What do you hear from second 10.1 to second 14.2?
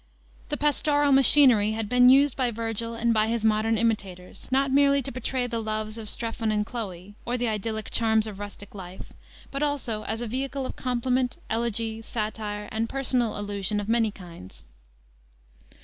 a vehicle of compliment, elegy, satire, and personal allusion of many